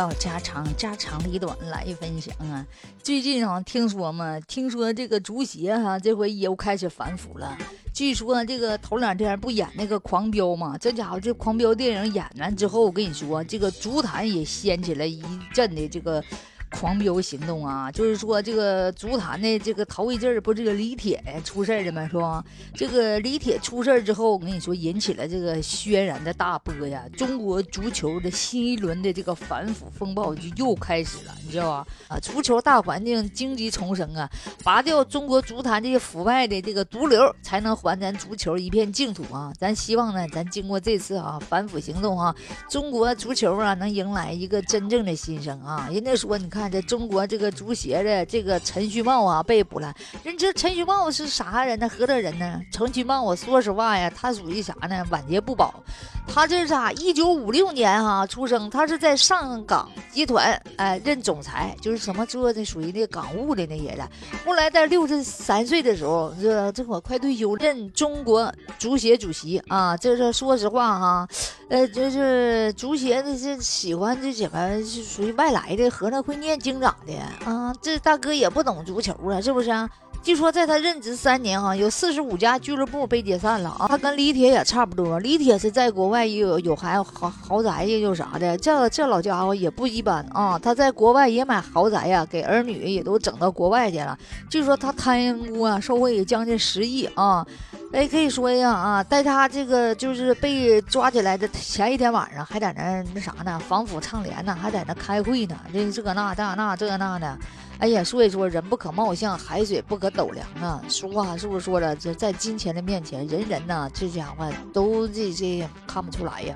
[0.00, 2.66] 唠家常，家长里短来分享啊。
[3.02, 7.54] 最近啊，听说嘛，听说这个足协哈，这回又开始反腐了。
[7.92, 16.24] 据说这个头两天不演那个《狂飙》嘛，这家伙这《狂飙》电影演完之后，我跟你说，这个足坛也掀起了一阵的这个。
[16.70, 22.08] 狂飙行动啊，就是说这个足坛的这个头一阵儿不这个李铁出事儿了吗？
[22.08, 22.44] 是吧？
[22.74, 27.04] 这个李铁出事儿之后，我跟你说引起了这个轩然的大波呀。
[27.16, 31.86] 中国足球的新一轮的这个反腐风暴就又开始了，你知道吧？
[32.08, 34.30] 啊，足球大环境荆棘丛生啊，
[34.62, 39.52] 拔掉中国足坛这些腐败的这个毒瘤，才能还咱足球一片净土啊！
[39.58, 42.34] 咱希望呢，咱经过这次啊反腐行动啊，
[42.68, 45.88] 中国足球啊能迎来一个真正的新生啊！
[45.92, 46.59] 人家说，你看。
[46.60, 51.88] 看这中国这个足协的这个陈旭茂啊被捕了，人这陈旭茂是啥人呢？
[51.88, 52.60] 何德人呢？
[52.70, 55.02] 陈旭茂，我说实话呀，他属于啥呢？
[55.10, 55.82] 晚节不保。
[56.26, 56.92] 他这是啥？
[56.92, 64.08] 一九五六年哈出生，他是在上港集团哎任总裁，就是什么做的属于那港务的那些的。
[64.46, 69.96] 后来在六十三岁的时候，这这会儿快退休，任中国足协主席啊。
[69.96, 71.28] 这是说实话哈。
[71.68, 77.74] 呃，就是足协的这喜欢这什么，是属于外来的，合着会念经长的啊。
[77.82, 79.70] 这大哥也不懂足球啊，是不是？
[79.70, 79.90] 啊
[80.22, 83.88] 据说在他任职三年哈，有四十五家俱乐部被解散了啊。
[83.88, 88.56] 他跟李铁也差不多，李铁是在国外也有有还豪豪宅呀，有啥的。
[88.58, 94.16] 这这老家伙也不一般啊，他在国外也买豪宅呀，给儿女也都整到国外去了。
[94.50, 97.44] 据说他贪污啊，受贿将近十亿啊。
[97.92, 107.36] 哎，可以说呀啊，在他这个就是被抓起来的前一天晚上，还在那那啥呢，防腐倡廉呢，还在那开会呢，这这那这那这那的，
[107.80, 110.82] 哎呀，所以说人不可貌相，海水不可斗量啊。
[110.86, 116.54] 俗话是不是说了，这在金钱的面前，人人呐，这家伙都这这看不出来呀。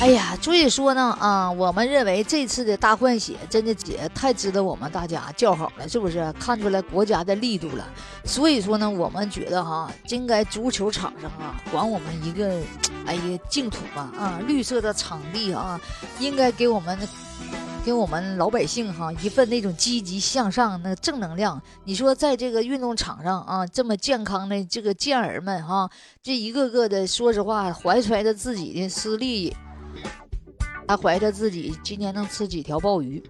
[0.00, 6.30] 哎呀，所以说呢，啊，我们认为这次的大换血真的姐太值得我们大家叫好了，是不是？
[6.38, 7.86] 看出来国家的力度了。
[8.24, 12.60] 所以说呢，我们觉得哈，应该足球场上啊，还我们一个，
[13.06, 15.80] 哎呀，净土吧，啊，绿色的场地啊，
[16.18, 16.98] 应该给我们，
[17.84, 21.60] 给我们老百姓哈一份那种积极向上那正能量。
[21.84, 25.90] 你说在这个运动场上啊，这么健康的这个健儿们哈，
[26.22, 29.56] 这一个个的，说实话，怀揣着自己的私利。
[30.86, 33.22] 还怀着自己今年能吃几条鲍鱼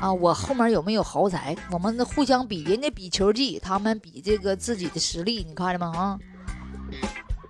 [0.00, 0.10] 啊！
[0.10, 1.54] 我后面有没有豪宅？
[1.70, 5.92] 我们互相比，人家比球技，他们比这个自己的实力，你看着吗？
[5.94, 6.18] 啊，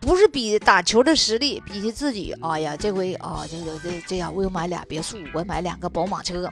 [0.07, 2.33] 不是比打球的实力，比起自己。
[2.41, 6.49] 哎呀，这回啊，这个这这样，我又买俩别墅，我买两个宝马车。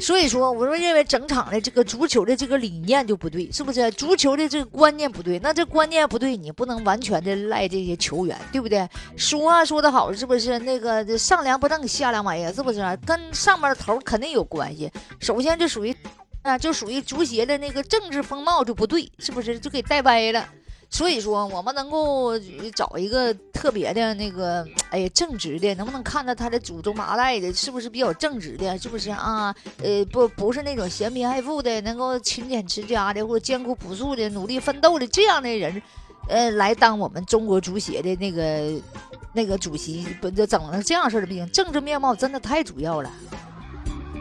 [0.00, 3.88] 所以说，我们认为整场的这个足球的这个理念就不对，是不是？
[3.92, 8.88] 足球的这个观念不对，那这观念不对，你不能完全的赖这些球员，对不对？
[9.16, 10.58] 俗话说得好，是不是？
[10.58, 12.80] 那个上梁不正下梁歪呀，是不是？
[13.06, 14.90] 跟上面的头肯定有关系。
[15.20, 15.94] 首先，这属于
[16.42, 19.60] 啊，就属于足协的那个政治风貌就不对，是不是？
[19.60, 20.44] 就给带歪了。
[20.90, 22.32] 所以说，我们能够
[22.74, 28.76] 找一个特别的那个，哎呀，正直的，能不能看到他的祖宗八代的，是不是比较正直的？
[28.78, 29.54] 是不是啊？
[29.82, 35.80] 呃，不，不是那种嫌贫爱富的，能够勤俭持家的，或者艰苦朴素的，努力奋斗的这样的人，
[36.26, 38.80] 呃，来当我们中国足协的那个
[39.34, 41.48] 那个主席，不就整成这样式的不行？
[41.50, 43.12] 政治面貌真的太主要了。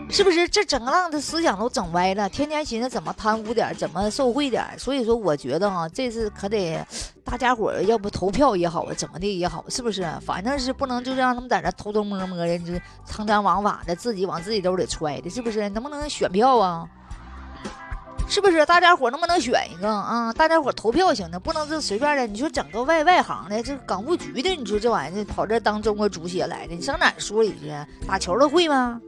[0.10, 2.30] 是不是这整个浪的思想都整歪了？
[2.30, 4.66] 天天寻思怎么贪污点，怎么受贿点。
[4.78, 6.80] 所以说，我觉得哈，这次可得
[7.26, 10.10] 大家伙儿要不投票也好，怎么的也好，是不是？
[10.26, 12.74] 反正是不能就让他们在那偷偷摸摸的，就
[13.06, 15.70] 贪赃枉法的，自己往自己兜里揣的，是不是？
[15.70, 16.88] 能不能选票啊？
[18.30, 18.66] 是不是？
[18.66, 20.32] 大家伙能不能选一个啊？
[20.34, 22.26] 大家伙投票行的，不能就随便的。
[22.26, 27.72] 你说整个外外行的，这港务局的，你说这玩意儿跑这当中国足协来的，你上哪说理去？
[28.08, 29.02] 打球的会吗？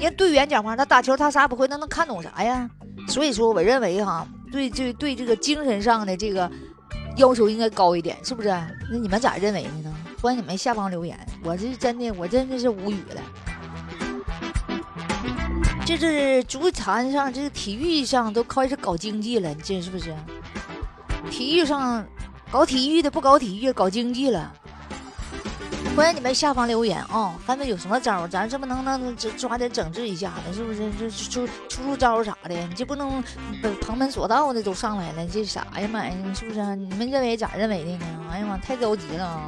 [0.00, 2.68] 人队员讲话，他打球他啥不会，那能看懂啥呀？
[3.08, 6.50] 所以说，我认为哈，对对对，这个精神上的这个
[7.16, 8.48] 要求应该高一点，是不是？
[8.90, 9.94] 那你们咋认为的呢？
[10.20, 11.18] 欢迎你们下方留言。
[11.42, 13.20] 我是真的，我真的是无语了。
[15.86, 20.14] 这是足坛上，这个体育上都开始搞经济了，你这是不是？
[21.30, 22.04] 体育上
[22.50, 24.52] 搞体育的不搞体育，搞经济了。
[25.96, 30.90] 欢迎你们下方留言啊，看看有什么招咱这不能能抓点整治一下子，是不是？
[30.98, 33.22] 这出出出招啥的，你就不能
[33.80, 36.12] 旁门左道的都上来了，这啥呀妈呀？
[36.34, 36.76] 是不是？
[36.76, 38.06] 你们认为咋认为的呢？
[38.32, 39.40] 哎呀妈，太着急了。